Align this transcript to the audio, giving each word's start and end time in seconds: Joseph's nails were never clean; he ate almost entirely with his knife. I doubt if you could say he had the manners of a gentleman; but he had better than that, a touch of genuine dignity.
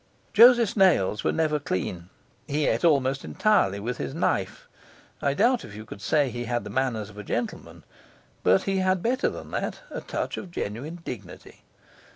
Joseph's 0.33 0.75
nails 0.75 1.23
were 1.23 1.31
never 1.31 1.59
clean; 1.59 2.09
he 2.47 2.65
ate 2.65 2.83
almost 2.83 3.23
entirely 3.23 3.79
with 3.79 3.97
his 3.99 4.15
knife. 4.15 4.67
I 5.21 5.35
doubt 5.35 5.63
if 5.63 5.75
you 5.75 5.85
could 5.85 6.01
say 6.01 6.31
he 6.31 6.45
had 6.45 6.63
the 6.63 6.71
manners 6.71 7.11
of 7.11 7.19
a 7.19 7.23
gentleman; 7.23 7.83
but 8.41 8.63
he 8.63 8.77
had 8.77 9.03
better 9.03 9.29
than 9.29 9.51
that, 9.51 9.81
a 9.91 10.01
touch 10.01 10.37
of 10.37 10.49
genuine 10.49 11.01
dignity. 11.05 11.65